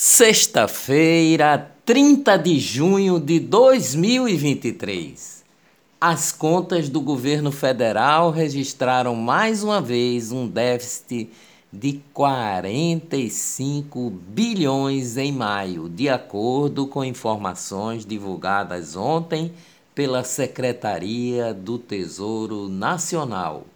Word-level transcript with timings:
Sexta-feira, 0.00 1.72
30 1.84 2.36
de 2.36 2.56
junho 2.60 3.18
de 3.18 3.40
2023. 3.40 5.42
As 6.00 6.30
contas 6.30 6.88
do 6.88 7.00
governo 7.00 7.50
federal 7.50 8.30
registraram 8.30 9.16
mais 9.16 9.64
uma 9.64 9.80
vez 9.80 10.30
um 10.30 10.46
déficit 10.46 11.30
de 11.72 12.00
45 12.14 14.08
bilhões 14.08 15.16
em 15.16 15.32
maio, 15.32 15.88
de 15.88 16.08
acordo 16.08 16.86
com 16.86 17.04
informações 17.04 18.06
divulgadas 18.06 18.94
ontem 18.94 19.52
pela 19.96 20.22
Secretaria 20.22 21.52
do 21.52 21.76
Tesouro 21.76 22.68
Nacional. 22.68 23.66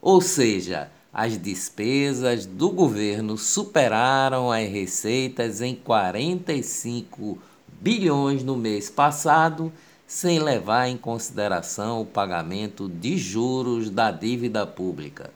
Ou 0.00 0.20
seja, 0.20 0.92
as 1.12 1.36
despesas 1.36 2.46
do 2.46 2.70
governo 2.70 3.36
superaram 3.36 4.50
as 4.50 4.68
receitas 4.68 5.60
em 5.60 5.74
45 5.74 7.38
bilhões 7.80 8.42
no 8.42 8.56
mês 8.56 8.88
passado, 8.88 9.70
sem 10.06 10.38
levar 10.38 10.88
em 10.88 10.96
consideração 10.96 12.00
o 12.00 12.06
pagamento 12.06 12.88
de 12.88 13.18
juros 13.18 13.90
da 13.90 14.10
dívida 14.10 14.66
pública. 14.66 15.30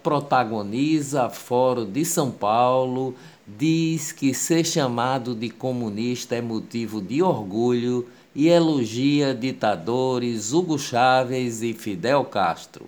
protagoniza 0.01 1.29
Fórum 1.29 1.85
de 1.85 2.03
São 2.03 2.31
Paulo, 2.31 3.13
diz 3.45 4.11
que 4.11 4.33
ser 4.33 4.65
chamado 4.65 5.35
de 5.35 5.51
comunista 5.51 6.33
é 6.35 6.41
motivo 6.41 6.99
de 6.99 7.21
orgulho 7.21 8.07
e 8.35 8.47
elogia 8.47 9.33
ditadores 9.33 10.53
Hugo 10.53 10.77
Chávez 10.77 11.63
e 11.63 11.73
Fidel 11.73 12.23
Castro. 12.25 12.87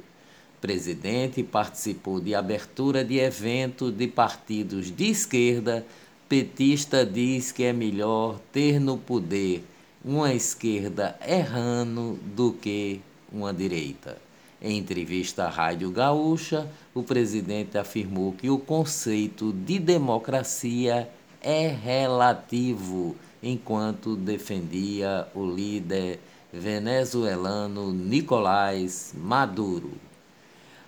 Presidente 0.60 1.42
participou 1.42 2.20
de 2.20 2.36
abertura 2.36 3.04
de 3.04 3.18
evento 3.18 3.92
de 3.92 4.08
partidos 4.08 4.96
de 4.96 5.10
esquerda. 5.10 5.86
Petista 6.30 7.04
diz 7.06 7.52
que 7.52 7.64
é 7.64 7.74
melhor 7.74 8.40
ter 8.52 8.80
no 8.80 8.98
poder 8.98 9.64
uma 10.06 10.34
esquerda 10.34 11.18
errando 11.28 12.20
do 12.36 12.54
que 12.54 13.02
uma 13.32 13.52
direita. 13.52 14.18
Em 14.62 14.78
entrevista 14.78 15.46
à 15.46 15.50
Rádio 15.50 15.90
Gaúcha, 15.90 16.70
o 16.94 17.02
presidente 17.02 17.80
afirmou 17.80 18.32
que 18.34 18.50
o 18.50 18.60
conceito 18.60 19.52
de 19.52 19.80
democracia 19.80 21.10
é 21.42 21.68
relativo 21.68 23.16
enquanto 23.42 24.16
defendia 24.16 25.28
o 25.34 25.46
líder 25.46 26.20
venezuelano 26.52 27.92
Nicolás 27.92 29.14
Maduro. 29.18 29.92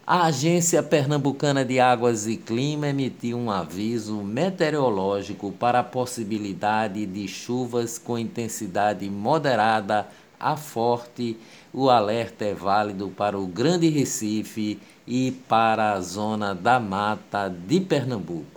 A 0.06 0.26
Agência 0.26 0.84
Pernambucana 0.84 1.64
de 1.64 1.80
Águas 1.80 2.28
e 2.28 2.36
Clima 2.36 2.88
emitiu 2.88 3.38
um 3.38 3.50
aviso 3.50 4.16
meteorológico 4.22 5.50
para 5.54 5.80
a 5.80 5.84
possibilidade 5.84 7.06
de 7.06 7.26
chuvas 7.26 7.98
com 7.98 8.20
intensidade 8.20 9.10
moderada 9.10 10.06
a 10.38 10.58
forte. 10.58 11.38
O 11.74 11.90
alerta 11.90 12.44
é 12.44 12.54
válido 12.54 13.08
para 13.16 13.40
o 13.40 13.48
Grande 13.48 13.88
Recife 13.88 14.78
e 15.08 15.32
para 15.48 15.94
a 15.94 16.02
zona 16.02 16.54
da 16.54 16.82
mata 16.82 17.48
de 17.48 17.80
Pernambuco. 17.80 18.53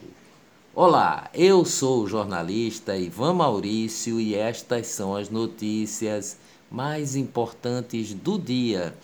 Olá, 0.78 1.30
eu 1.32 1.64
sou 1.64 2.02
o 2.02 2.06
jornalista 2.06 2.94
Ivan 2.94 3.32
Maurício 3.32 4.20
e 4.20 4.34
estas 4.34 4.88
são 4.88 5.16
as 5.16 5.30
notícias 5.30 6.36
mais 6.70 7.16
importantes 7.16 8.12
do 8.12 8.38
dia. 8.38 8.94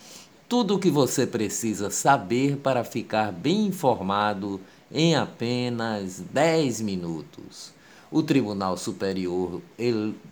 Tudo 0.46 0.74
o 0.74 0.78
que 0.78 0.90
você 0.90 1.26
precisa 1.26 1.88
saber 1.88 2.58
para 2.58 2.84
ficar 2.84 3.32
bem 3.32 3.68
informado 3.68 4.60
em 4.90 5.16
apenas 5.16 6.22
10 6.30 6.82
minutos. 6.82 7.72
O 8.10 8.22
Tribunal 8.22 8.76
Superior 8.76 9.62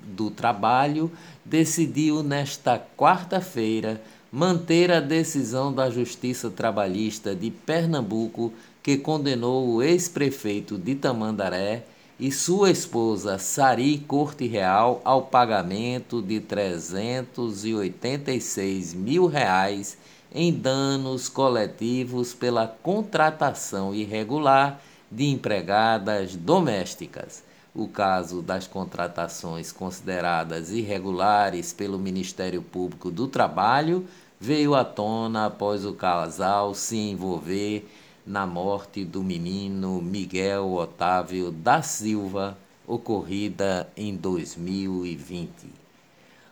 do 0.03 0.31
Trabalho 0.31 1.11
decidiu 1.43 2.23
nesta 2.23 2.79
quarta-feira 2.99 4.03
manter 4.31 4.93
a 4.93 5.01
decisão 5.01 5.73
da 5.73 5.89
Justiça 5.89 6.51
Trabalhista 6.51 7.35
de 7.35 7.51
Pernambuco 7.51 8.53
que 8.83 8.97
condenou 8.97 9.69
o 9.69 9.83
ex-prefeito 9.83 10.79
de 10.79 10.95
Tamandaré 10.95 11.85
e 12.19 12.31
sua 12.31 12.71
esposa 12.71 13.39
Sari 13.39 13.99
Corte 13.99 14.47
Real 14.47 15.01
ao 15.05 15.23
pagamento 15.23 16.21
de 16.21 16.39
386 16.41 18.93
mil 18.93 19.27
reais 19.27 19.97
em 20.33 20.53
danos 20.53 21.29
coletivos 21.29 22.33
pela 22.35 22.69
contratação 22.69 23.95
irregular 23.95 24.81
de 25.11 25.27
empregadas 25.27 26.37
domésticas. 26.37 27.43
O 27.75 27.89
caso 27.89 28.43
das 28.43 28.67
contratações 28.67 29.73
consideradas 29.73 30.71
irregulares 30.71 31.73
pelo 31.73 31.99
Ministério 31.99 32.63
Público 32.63 33.11
do 33.11 33.27
Trabalho 33.27 34.07
veio 34.39 34.75
à 34.75 34.85
tona 34.85 35.47
após 35.47 35.85
o 35.85 35.93
casal 35.93 36.75
se 36.75 36.97
envolver 36.97 37.89
na 38.31 38.47
morte 38.47 39.05
do 39.05 39.25
menino 39.25 40.01
Miguel 40.01 40.73
Otávio 40.75 41.51
da 41.51 41.83
Silva, 41.83 42.57
ocorrida 42.87 43.89
em 43.97 44.15
2020. 44.15 45.51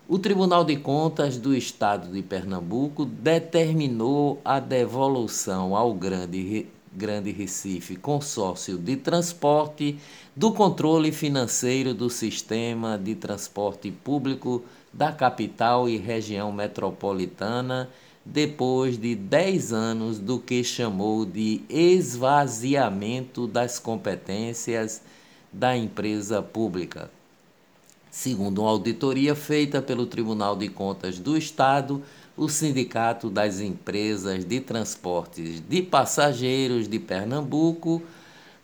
O 0.08 0.18
Tribunal 0.18 0.64
de 0.64 0.74
Contas 0.74 1.38
do 1.38 1.54
Estado 1.54 2.10
de 2.10 2.20
Pernambuco 2.20 3.04
determinou 3.04 4.40
a 4.44 4.58
devolução 4.58 5.76
ao 5.76 5.94
Grande, 5.94 6.66
Grande 6.92 7.30
Recife 7.30 7.94
Consórcio 7.94 8.76
de 8.76 8.96
Transporte 8.96 10.00
do 10.34 10.50
controle 10.50 11.12
financeiro 11.12 11.94
do 11.94 12.10
sistema 12.10 12.98
de 12.98 13.14
transporte 13.14 13.88
público 13.92 14.64
da 14.92 15.12
capital 15.12 15.88
e 15.88 15.96
região 15.96 16.50
metropolitana 16.50 17.88
depois 18.32 18.98
de 18.98 19.14
10 19.14 19.72
anos 19.72 20.18
do 20.18 20.38
que 20.38 20.62
chamou 20.62 21.24
de 21.24 21.62
esvaziamento 21.68 23.46
das 23.46 23.78
competências 23.78 25.00
da 25.50 25.74
empresa 25.74 26.42
pública. 26.42 27.10
Segundo 28.10 28.60
uma 28.60 28.70
auditoria 28.70 29.34
feita 29.34 29.80
pelo 29.80 30.04
Tribunal 30.04 30.56
de 30.56 30.68
Contas 30.68 31.18
do 31.18 31.38
Estado, 31.38 32.02
o 32.36 32.50
Sindicato 32.50 33.30
das 33.30 33.60
Empresas 33.60 34.44
de 34.44 34.60
Transportes 34.60 35.62
de 35.66 35.80
Passageiros 35.80 36.86
de 36.86 36.98
Pernambuco, 36.98 38.02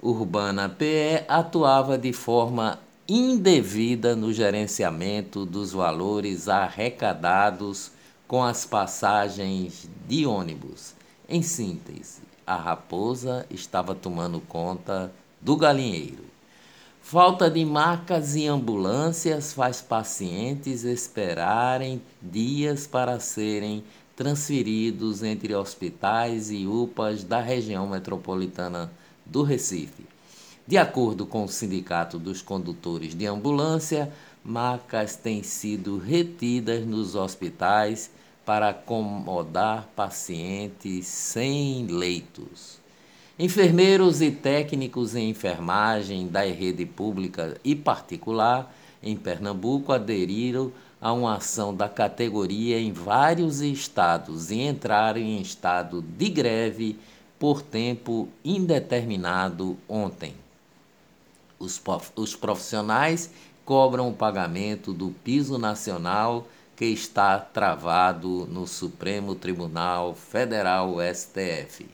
Urbana 0.02 0.68
PE, 0.68 1.24
atuava 1.26 1.96
de 1.96 2.12
forma 2.12 2.78
indevida 3.08 4.14
no 4.14 4.30
gerenciamento 4.30 5.46
dos 5.46 5.72
valores 5.72 6.48
arrecadados 6.48 7.93
com 8.34 8.42
as 8.42 8.66
passagens 8.66 9.88
de 10.08 10.26
ônibus. 10.26 10.92
Em 11.28 11.40
síntese, 11.40 12.20
a 12.44 12.56
raposa 12.56 13.46
estava 13.48 13.94
tomando 13.94 14.40
conta 14.40 15.12
do 15.40 15.56
galinheiro. 15.56 16.24
Falta 17.00 17.48
de 17.48 17.64
macas 17.64 18.34
e 18.34 18.48
ambulâncias 18.48 19.52
faz 19.52 19.80
pacientes 19.80 20.82
esperarem 20.82 22.02
dias 22.20 22.88
para 22.88 23.20
serem 23.20 23.84
transferidos 24.16 25.22
entre 25.22 25.54
hospitais 25.54 26.50
e 26.50 26.66
UPAs 26.66 27.22
da 27.22 27.40
região 27.40 27.86
metropolitana 27.86 28.90
do 29.24 29.44
Recife. 29.44 30.04
De 30.66 30.76
acordo 30.76 31.24
com 31.24 31.44
o 31.44 31.48
Sindicato 31.48 32.18
dos 32.18 32.42
Condutores 32.42 33.14
de 33.14 33.26
Ambulância, 33.26 34.12
macas 34.42 35.14
têm 35.14 35.44
sido 35.44 35.98
retidas 35.98 36.84
nos 36.84 37.14
hospitais 37.14 38.10
para 38.44 38.70
acomodar 38.70 39.88
pacientes 39.96 41.06
sem 41.06 41.86
leitos. 41.86 42.78
Enfermeiros 43.38 44.20
e 44.20 44.30
técnicos 44.30 45.16
em 45.16 45.30
enfermagem 45.30 46.28
da 46.28 46.42
rede 46.42 46.86
pública 46.86 47.56
e 47.64 47.74
particular 47.74 48.72
em 49.02 49.16
Pernambuco 49.16 49.92
aderiram 49.92 50.72
a 51.00 51.12
uma 51.12 51.36
ação 51.36 51.74
da 51.74 51.88
categoria 51.88 52.80
em 52.80 52.92
vários 52.92 53.60
estados 53.60 54.50
e 54.50 54.60
entraram 54.60 55.20
em 55.20 55.40
estado 55.40 56.00
de 56.00 56.28
greve 56.28 56.98
por 57.38 57.60
tempo 57.60 58.28
indeterminado 58.44 59.76
ontem. 59.88 60.34
Os 61.58 62.36
profissionais 62.36 63.30
cobram 63.64 64.08
o 64.08 64.14
pagamento 64.14 64.92
do 64.92 65.10
piso 65.24 65.58
nacional 65.58 66.46
que 66.76 66.86
está 66.86 67.38
travado 67.38 68.48
no 68.50 68.66
Supremo 68.66 69.34
Tribunal 69.34 70.14
Federal 70.14 70.96
STF. 71.00 71.86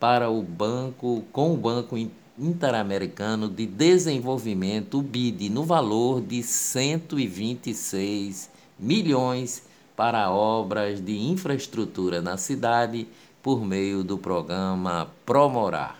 para 0.00 0.30
o 0.30 0.42
banco 0.42 1.22
com 1.30 1.52
o 1.52 1.56
Banco 1.56 1.94
Interamericano 2.38 3.48
de 3.48 3.66
Desenvolvimento, 3.66 5.00
o 5.00 5.02
BID, 5.02 5.50
no 5.50 5.64
valor 5.64 6.22
de 6.22 6.42
126 6.42 8.48
milhões 8.78 9.64
para 9.96 10.30
obras 10.30 11.04
de 11.04 11.18
infraestrutura 11.18 12.22
na 12.22 12.36
cidade 12.36 13.08
por 13.48 13.64
meio 13.64 14.04
do 14.04 14.18
programa 14.18 15.10
Promorar. 15.24 15.98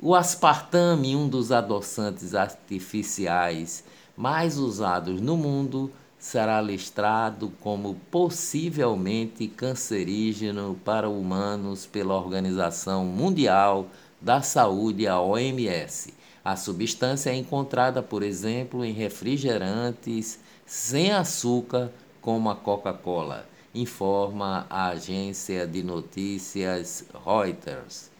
O 0.00 0.14
aspartame, 0.14 1.16
um 1.16 1.26
dos 1.26 1.50
adoçantes 1.50 2.36
artificiais 2.36 3.82
mais 4.16 4.58
usados 4.58 5.20
no 5.20 5.36
mundo, 5.36 5.90
será 6.20 6.60
listrado 6.60 7.52
como 7.60 7.96
possivelmente 8.12 9.48
cancerígeno 9.48 10.78
para 10.84 11.08
humanos 11.08 11.84
pela 11.84 12.14
Organização 12.14 13.06
Mundial 13.06 13.88
da 14.20 14.40
Saúde, 14.40 15.08
a 15.08 15.20
OMS. 15.20 16.14
A 16.44 16.54
substância 16.54 17.30
é 17.30 17.34
encontrada, 17.34 18.04
por 18.04 18.22
exemplo, 18.22 18.84
em 18.84 18.92
refrigerantes 18.92 20.38
sem 20.64 21.10
açúcar, 21.10 21.90
como 22.20 22.48
a 22.48 22.54
Coca-Cola, 22.54 23.48
informa 23.74 24.66
a 24.68 24.88
agência 24.88 25.66
de 25.66 25.82
notícias 25.82 27.04
Reuters. 27.24 28.10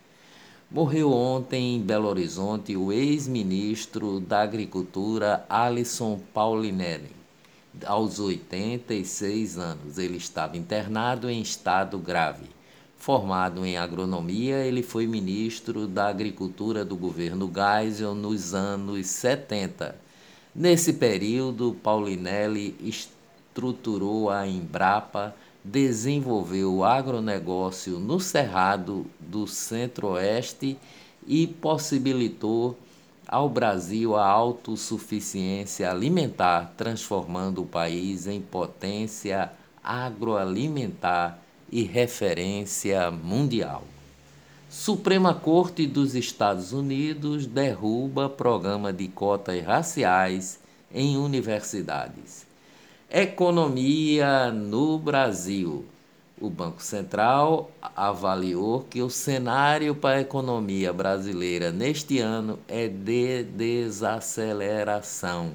Morreu 0.71 1.13
ontem 1.13 1.77
em 1.77 1.81
Belo 1.81 2.09
Horizonte 2.09 2.75
o 2.75 2.91
ex-ministro 2.91 4.19
da 4.19 4.41
Agricultura 4.41 5.45
Alisson 5.47 6.19
Paulinelli, 6.33 7.11
aos 7.85 8.19
86 8.19 9.59
anos. 9.59 9.99
Ele 9.99 10.17
estava 10.17 10.57
internado 10.57 11.29
em 11.29 11.43
estado 11.43 11.99
grave. 11.99 12.47
Formado 12.97 13.67
em 13.67 13.77
agronomia, 13.77 14.65
ele 14.65 14.83
foi 14.83 15.07
ministro 15.07 15.87
da 15.87 16.09
Agricultura 16.09 16.85
do 16.85 16.97
governo 16.97 17.53
Geisel 17.53 18.15
nos 18.15 18.55
anos 18.55 19.07
70. 19.09 19.95
Nesse 20.55 20.95
período, 20.95 21.77
Paulinelli 21.83 22.75
estruturou 22.81 24.31
a 24.31 24.47
Embrapa 24.47 25.35
desenvolveu 25.65 26.75
o 26.75 26.85
agronegócio 26.85 27.99
no 27.99 28.19
Cerrado 28.19 29.07
do 29.21 29.47
Centro-Oeste 29.47 30.77
e 31.27 31.47
possibilitou 31.47 32.77
ao 33.27 33.49
Brasil 33.49 34.17
a 34.17 34.27
autossuficiência 34.27 35.91
alimentar, 35.91 36.75
transformando 36.77 37.63
o 37.63 37.67
país 37.67 38.27
em 38.27 38.41
potência 38.41 39.51
agroalimentar 39.83 41.39
e 41.71 41.83
referência 41.83 43.11
mundial. 43.11 43.85
Suprema 44.69 45.35
Corte 45.35 45.87
dos 45.87 46.15
Estados 46.15 46.73
Unidos 46.73 47.47
derruba 47.47 48.29
programa 48.29 48.93
de 48.93 49.09
cotas 49.09 49.65
raciais 49.65 50.59
em 50.93 51.17
universidades. 51.17 52.52
Economia 53.15 54.51
no 54.51 54.97
Brasil. 54.97 55.85
O 56.41 56.49
Banco 56.49 56.83
Central 56.83 57.71
avaliou 57.95 58.87
que 58.89 59.03
o 59.03 59.11
cenário 59.11 59.95
para 59.95 60.17
a 60.17 60.23
economia 60.23 60.95
brasileira 60.95 61.71
neste 61.71 62.21
ano 62.21 62.59
é 62.67 62.89
de 62.89 63.43
desaceleração 63.43 65.53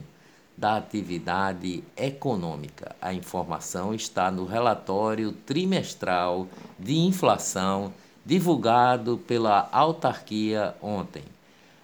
da 0.56 0.78
atividade 0.78 1.84
econômica. 1.98 2.96
A 3.02 3.12
informação 3.12 3.92
está 3.92 4.30
no 4.30 4.46
relatório 4.46 5.32
trimestral 5.32 6.48
de 6.78 6.96
inflação 6.96 7.92
divulgado 8.24 9.18
pela 9.18 9.68
autarquia 9.72 10.76
ontem. 10.80 11.24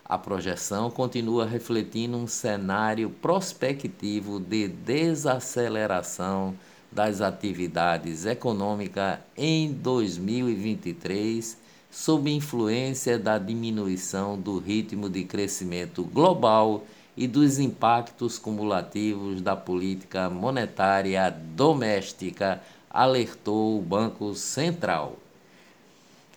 A 0.05 0.17
projeção 0.17 0.91
continua 0.91 1.45
refletindo 1.45 2.17
um 2.17 2.27
cenário 2.27 3.09
prospectivo 3.09 4.37
de 4.37 4.67
desaceleração 4.67 6.53
das 6.91 7.21
atividades 7.21 8.25
econômicas 8.25 9.19
em 9.35 9.71
2023, 9.71 11.57
sob 11.89 12.29
influência 12.29 13.17
da 13.17 13.37
diminuição 13.37 14.37
do 14.37 14.59
ritmo 14.59 15.09
de 15.09 15.23
crescimento 15.23 16.03
global 16.03 16.83
e 17.15 17.25
dos 17.25 17.57
impactos 17.57 18.37
cumulativos 18.37 19.41
da 19.41 19.55
política 19.55 20.29
monetária 20.29 21.29
doméstica, 21.31 22.61
alertou 22.89 23.79
o 23.79 23.81
Banco 23.81 24.35
Central. 24.35 25.22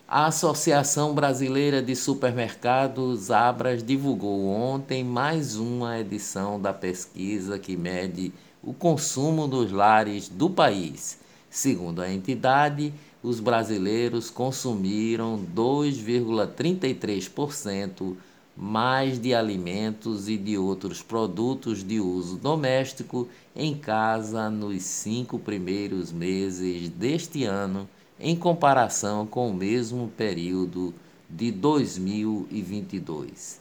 A 0.09 0.27
Associação 0.27 1.13
Brasileira 1.13 1.83
de 1.83 1.97
Supermercados 1.97 3.33
Abras 3.33 3.83
divulgou 3.83 4.47
ontem 4.47 5.03
mais 5.03 5.57
uma 5.57 5.99
edição 5.99 6.61
da 6.61 6.73
pesquisa 6.73 7.59
que 7.59 7.77
mede 7.77 8.33
o 8.63 8.73
consumo 8.73 9.49
dos 9.49 9.73
lares 9.73 10.29
do 10.29 10.49
país. 10.49 11.19
Segundo 11.51 12.01
a 12.01 12.09
entidade, 12.09 12.95
os 13.21 13.41
brasileiros 13.41 14.31
consumiram 14.31 15.45
2,33% 15.53 18.15
mais 18.57 19.21
de 19.21 19.35
alimentos 19.35 20.29
e 20.29 20.37
de 20.37 20.57
outros 20.57 21.03
produtos 21.03 21.83
de 21.83 21.99
uso 21.99 22.37
doméstico 22.37 23.27
em 23.57 23.75
casa 23.75 24.49
nos 24.51 24.85
cinco 24.85 25.37
primeiros 25.37 26.13
meses 26.13 26.89
deste 26.91 27.43
ano 27.43 27.89
em 28.19 28.35
comparação 28.35 29.27
com 29.27 29.51
o 29.51 29.55
mesmo 29.55 30.11
período 30.17 30.95
de 31.29 31.53
2022. 31.53 33.61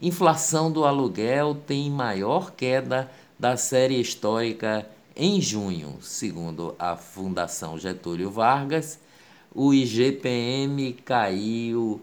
Inflação 0.00 0.72
do 0.72 0.84
aluguel 0.84 1.56
tem 1.66 1.90
maior 1.90 2.52
queda 2.52 3.10
da 3.38 3.56
série 3.56 4.00
histórica 4.00 4.88
em 5.14 5.40
junho, 5.40 5.98
segundo 6.00 6.74
a 6.78 6.96
Fundação 6.96 7.78
Getúlio 7.78 8.30
Vargas. 8.30 8.98
O 9.54 9.74
IGPM 9.74 10.94
caiu 11.04 12.00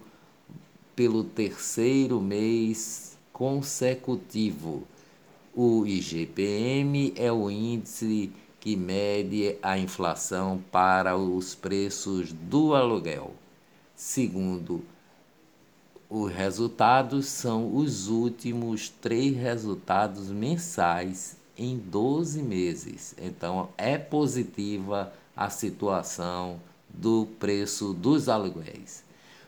pelo 0.96 1.24
terceiro 1.24 2.22
mês 2.22 3.18
consecutivo. 3.34 4.84
O 5.56 5.84
IGPM 5.86 7.14
é 7.16 7.32
o 7.32 7.50
índice 7.50 8.32
que 8.60 8.76
mede 8.76 9.56
a 9.62 9.78
inflação 9.78 10.62
para 10.72 11.16
os 11.18 11.56
preços 11.56 12.32
do 12.34 12.76
aluguel. 12.76 13.34
Segundo, 13.96 14.84
os 16.10 16.32
resultados 16.32 17.28
são 17.28 17.76
os 17.76 18.08
últimos 18.08 18.90
três 18.90 19.36
resultados 19.36 20.30
mensais 20.30 21.38
em 21.58 21.78
12 21.78 22.42
meses. 22.42 23.16
Então 23.22 23.70
é 23.78 23.98
positiva 23.98 25.14
a 25.36 25.50
situação 25.50 26.60
do 26.90 27.28
preço 27.40 27.94
dos 27.94 28.28
aluguéis. 28.28 29.04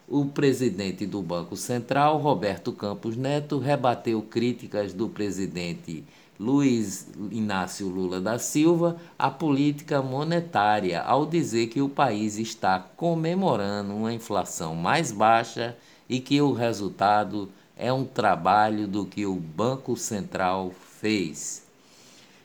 O 0.08 0.26
presidente 0.26 1.06
do 1.06 1.22
Banco 1.22 1.56
Central, 1.56 2.18
Roberto 2.18 2.74
Campos 2.74 3.16
Neto, 3.16 3.58
rebateu 3.58 4.22
críticas 4.22 4.94
do 4.94 5.08
presidente 5.08 6.04
Luiz 6.42 7.08
Inácio 7.30 7.88
Lula 7.88 8.20
da 8.20 8.40
Silva 8.40 8.98
à 9.18 9.30
política 9.30 10.02
monetária, 10.02 11.00
ao 11.04 11.24
dizer 11.24 11.68
que 11.68 11.84
o 11.84 11.88
país 11.88 12.40
está 12.40 12.80
comemorando 12.80 13.94
uma 13.94 14.12
inflação 14.12 14.74
mais 14.74 15.12
baixa 15.12 15.78
e 16.10 16.20
que 16.20 16.42
o 16.42 16.52
resultado 16.52 17.48
é 17.78 17.94
um 17.94 18.04
trabalho 18.04 18.88
do 18.88 19.06
que 19.06 19.24
o 19.24 19.36
Banco 19.36 19.96
Central 19.96 20.72
fez. 21.00 21.64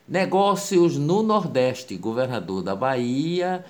Negócios 0.07 0.99
no 0.99 1.23
Nordeste. 1.23 1.97
Governador 1.97 2.63
da 2.63 2.77
Bahia 2.77 3.65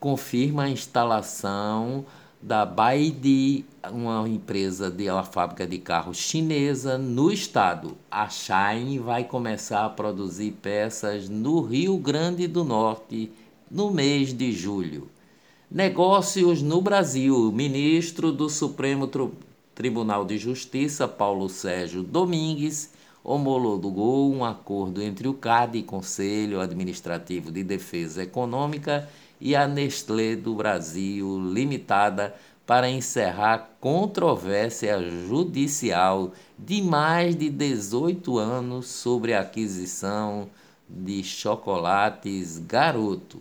confirma 0.00 0.64
a 0.64 0.68
instalação 0.68 2.04
da 2.42 2.64
Baidi, 2.64 3.66
uma 3.92 4.26
empresa 4.26 4.90
de 4.90 5.10
uma 5.10 5.22
fábrica 5.22 5.66
de 5.66 5.78
carros 5.78 6.16
chinesa 6.16 6.96
no 6.96 7.30
estado. 7.30 7.96
A 8.10 8.28
Shine 8.28 8.98
vai 8.98 9.24
começar 9.24 9.84
a 9.84 9.90
produzir 9.90 10.52
peças 10.52 11.28
no 11.28 11.60
Rio 11.60 11.98
Grande 11.98 12.46
do 12.46 12.64
Norte 12.64 13.30
no 13.70 13.90
mês 13.90 14.32
de 14.32 14.52
julho. 14.52 15.08
Negócios 15.70 16.62
no 16.62 16.80
Brasil. 16.80 17.36
O 17.36 17.52
ministro 17.52 18.32
do 18.32 18.48
Supremo 18.48 19.08
Tribunal 19.74 20.24
de 20.24 20.38
Justiça, 20.38 21.06
Paulo 21.06 21.48
Sérgio 21.48 22.02
Domingues, 22.02 22.90
homologou 23.22 24.34
um 24.34 24.44
acordo 24.44 25.02
entre 25.02 25.28
o 25.28 25.34
CAD, 25.34 25.82
Conselho 25.82 26.60
Administrativo 26.60 27.52
de 27.52 27.62
Defesa 27.62 28.22
Econômica, 28.22 29.08
e 29.40 29.56
a 29.56 29.66
Nestlé 29.66 30.36
do 30.36 30.54
Brasil 30.54 31.40
Limitada 31.40 32.34
para 32.66 32.88
encerrar 32.88 33.70
controvérsia 33.80 35.00
judicial 35.26 36.32
de 36.58 36.80
mais 36.82 37.34
de 37.34 37.50
18 37.50 38.38
anos 38.38 38.86
sobre 38.86 39.34
a 39.34 39.40
aquisição 39.40 40.48
de 40.88 41.24
chocolates 41.24 42.58
Garoto. 42.58 43.40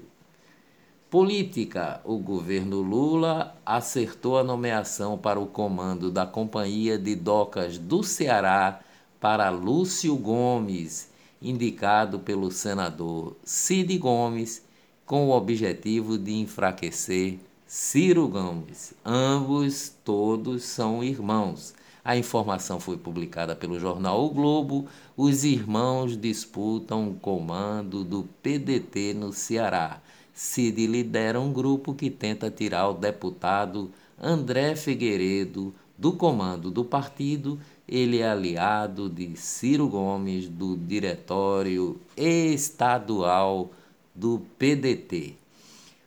Política: 1.10 2.01
o 2.03 2.18
governo 2.18 2.82
Lula 2.82 3.56
acertou 3.65 4.38
a 4.38 4.44
nomeação 4.44 5.18
para 5.18 5.39
o 5.39 5.48
comando 5.48 6.12
da 6.12 6.25
Companhia 6.25 6.98
de 6.98 7.15
Docas 7.15 7.77
do 7.77 8.03
Ceará 8.03 8.79
para 9.20 9.50
Lúcio 9.50 10.15
Gomes, 10.15 11.12
indicado 11.41 12.20
pelo 12.20 12.51
senador 12.51 13.36
Cid 13.44 13.98
Gomes 13.98 14.68
com 15.10 15.28
o 15.28 15.32
objetivo 15.32 16.20
de 16.20 16.34
enfraquecer 16.34 17.39
Ciro 17.66 18.28
Gomes. 18.28 18.94
Ambos, 19.04 19.92
todos 20.06 20.62
são 20.62 21.04
irmãos. 21.04 21.74
A 22.06 22.16
informação 22.16 22.80
foi 22.80 22.96
publicada 22.96 23.56
pelo 23.56 23.80
jornal 23.80 24.24
O 24.24 24.30
Globo. 24.30 24.86
Os 25.18 25.44
irmãos 25.44 26.16
disputam 26.16 27.10
o 27.10 27.16
comando 27.16 28.04
do 28.04 28.30
PDT 28.44 29.16
no 29.16 29.34
Ceará. 29.34 30.00
Cid 30.32 30.86
lidera 30.86 31.39
um 31.39 31.51
grupo 31.51 31.96
que 31.96 32.12
tenta 32.12 32.51
tirar 32.51 32.89
o 32.89 32.94
deputado 32.94 33.89
André 34.16 34.75
Figueiredo 34.75 35.74
do 35.98 36.12
comando 36.13 36.70
do 36.70 36.86
partido. 36.86 37.60
Ele 37.88 38.20
é 38.20 38.30
aliado 38.30 39.10
de 39.10 39.36
Ciro 39.36 39.88
Gomes, 39.88 40.48
do 40.48 40.78
diretório 40.78 42.00
estadual 42.16 43.72
do 44.20 44.42
PDT. 44.58 45.36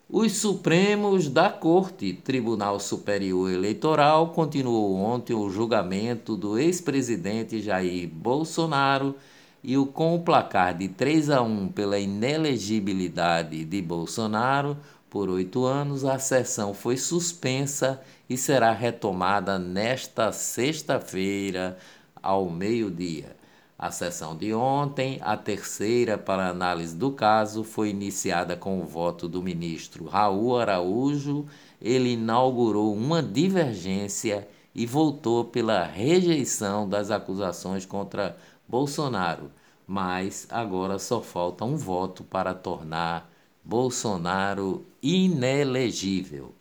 Os 0.09 0.33
Supremos 0.33 1.29
da 1.29 1.49
Corte, 1.49 2.13
Tribunal 2.13 2.79
Superior 2.79 3.51
Eleitoral, 3.51 4.29
continuou 4.29 4.95
ontem 4.97 5.33
o 5.33 5.49
julgamento 5.49 6.37
do 6.37 6.59
ex-presidente 6.59 7.63
Jair 7.63 8.09
Bolsonaro 8.09 9.17
e 9.65 9.79
o 9.79 9.87
com 9.87 10.15
o 10.15 10.23
placar 10.23 10.77
de 10.77 10.89
3 10.89 11.31
a 11.31 11.41
1 11.41 11.69
pela 11.69 11.99
inelegibilidade 11.99 13.65
de 13.65 13.81
Bolsonaro 13.81 14.77
por 15.13 15.29
oito 15.29 15.67
anos, 15.67 16.07
a 16.07 16.19
sessão 16.19 16.73
foi 16.73 16.97
suspensa 16.97 18.01
e 18.31 18.37
será 18.37 18.73
retomada 18.73 19.59
nesta 19.59 20.33
sexta-feira 20.33 21.77
ao 22.23 22.49
meio-dia. 22.49 23.37
A 23.83 23.91
sessão 23.91 24.37
de 24.37 24.55
ontem, 24.55 25.19
a 25.21 25.37
terceira 25.37 26.17
para 26.17 26.47
análise 26.47 26.95
do 26.95 27.11
caso, 27.11 27.65
foi 27.65 27.91
iniciada 27.91 28.57
com 28.57 28.81
o 28.81 28.87
voto 28.87 29.29
do 29.29 29.43
ministro 29.43 30.05
Raul 30.05 30.57
Araújo. 30.57 31.47
Ele 31.81 32.13
inaugurou 32.13 32.95
uma 32.95 33.21
divergência 33.21 34.47
e 34.73 34.87
voltou 34.87 35.47
pela 35.47 35.83
rejeição 35.83 36.89
das 36.89 37.11
acusações 37.11 37.85
contra 37.85 38.37
Bolsonaro. 38.69 39.51
Mas 39.85 40.47
agora 40.49 40.97
só 41.01 41.21
falta 41.21 41.65
um 41.65 41.75
voto 41.77 42.23
para 42.23 42.55
tornar 42.55 43.29
Bolsonaro 43.65 44.87
inelegível. 45.03 46.55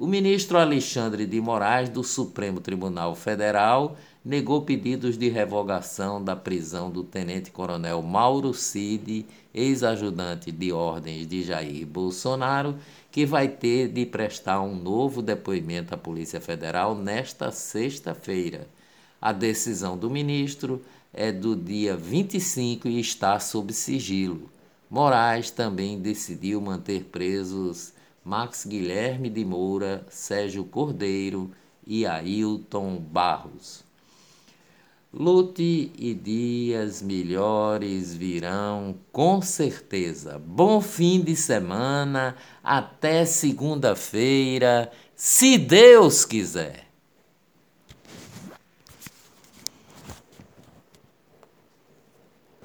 O 0.00 0.06
ministro 0.06 0.58
Alexandre 0.58 1.26
de 1.26 1.40
Moraes, 1.40 1.88
do 1.88 2.04
Supremo 2.04 2.60
Tribunal 2.60 3.16
Federal, 3.16 3.96
negou 4.24 4.62
pedidos 4.62 5.18
de 5.18 5.28
revogação 5.28 6.22
da 6.22 6.36
prisão 6.36 6.88
do 6.88 7.02
tenente-coronel 7.02 8.00
Mauro 8.00 8.54
Cid, 8.54 9.26
ex-ajudante 9.52 10.52
de 10.52 10.70
ordens 10.70 11.26
de 11.26 11.42
Jair 11.42 11.84
Bolsonaro, 11.84 12.76
que 13.10 13.26
vai 13.26 13.48
ter 13.48 13.88
de 13.88 14.06
prestar 14.06 14.60
um 14.60 14.76
novo 14.76 15.20
depoimento 15.20 15.92
à 15.92 15.98
Polícia 15.98 16.40
Federal 16.40 16.94
nesta 16.94 17.50
sexta-feira. 17.50 18.68
A 19.20 19.32
decisão 19.32 19.98
do 19.98 20.08
ministro 20.08 20.80
é 21.12 21.32
do 21.32 21.56
dia 21.56 21.96
25 21.96 22.86
e 22.86 23.00
está 23.00 23.40
sob 23.40 23.72
sigilo. 23.72 24.48
Moraes 24.88 25.50
também 25.50 25.98
decidiu 25.98 26.60
manter 26.60 27.02
presos 27.02 27.98
Max 28.28 28.66
Guilherme 28.66 29.30
de 29.30 29.42
Moura, 29.42 30.04
Sérgio 30.10 30.62
Cordeiro 30.62 31.50
e 31.86 32.04
Ailton 32.04 32.98
Barros. 32.98 33.82
Lute 35.10 35.90
e 35.96 36.12
dias 36.12 37.00
melhores 37.00 38.14
virão, 38.14 38.96
com 39.10 39.40
certeza. 39.40 40.38
Bom 40.38 40.78
fim 40.82 41.22
de 41.22 41.34
semana, 41.34 42.36
até 42.62 43.24
segunda-feira, 43.24 44.92
se 45.16 45.56
Deus 45.56 46.26
quiser. 46.26 46.87